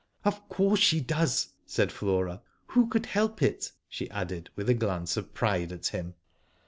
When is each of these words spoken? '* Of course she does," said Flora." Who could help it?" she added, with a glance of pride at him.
'* 0.15 0.25
Of 0.25 0.49
course 0.49 0.79
she 0.79 0.99
does," 0.99 1.49
said 1.67 1.91
Flora." 1.91 2.41
Who 2.71 2.87
could 2.87 3.05
help 3.05 3.43
it?" 3.43 3.71
she 3.87 4.09
added, 4.09 4.49
with 4.55 4.67
a 4.67 4.73
glance 4.73 5.15
of 5.15 5.35
pride 5.35 5.71
at 5.71 5.85
him. 5.89 6.15